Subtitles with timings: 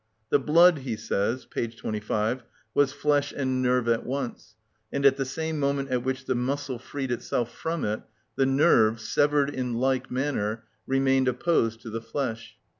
[0.31, 1.67] "The blood," he says, p.
[1.67, 2.41] 25,
[2.73, 4.55] "was flesh and nerve at once,
[4.91, 8.01] and at the same moment at which the muscle freed itself from it
[8.35, 12.57] the nerve, severed in like manner, remained opposed to the flesh."